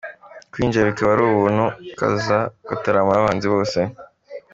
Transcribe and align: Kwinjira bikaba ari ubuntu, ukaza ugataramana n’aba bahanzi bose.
Kwinjira 0.51 0.89
bikaba 0.89 1.09
ari 1.13 1.23
ubuntu, 1.25 1.65
ukaza 1.91 2.37
ugataramana 2.63 3.07
n’aba 3.13 3.21
bahanzi 3.25 3.47
bose. 3.53 3.79